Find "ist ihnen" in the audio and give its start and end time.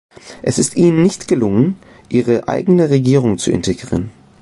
0.57-1.03